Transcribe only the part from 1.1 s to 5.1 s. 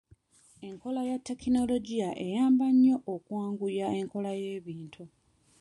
tekinologiya eyamba nnyo okwanguya enkola y'ebintu.